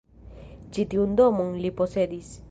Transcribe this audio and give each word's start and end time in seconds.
Ĉi 0.77 0.85
tiun 0.93 1.13
domon 1.19 1.51
li 1.65 1.71
posedis. 1.83 2.33